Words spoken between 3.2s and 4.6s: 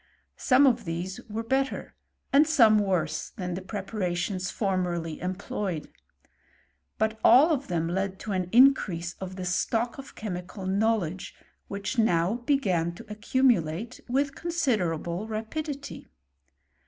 than the preparations